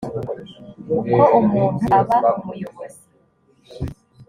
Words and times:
uko 0.97 1.21
umuntu 1.39 1.85
aba 1.99 2.19
umuyobozi 2.39 3.03